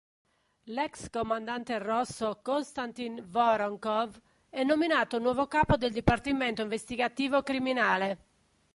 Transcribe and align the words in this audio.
L'ex 0.77 1.09
comandante 1.11 1.77
rosso 1.77 2.39
Konstantin 2.41 3.23
Voroncov 3.29 4.19
è 4.49 4.63
nominato 4.63 5.19
nuovo 5.19 5.45
capo 5.45 5.77
del 5.77 5.91
dipartimento 5.91 6.63
investigativo 6.63 7.43
criminale. 7.43 8.17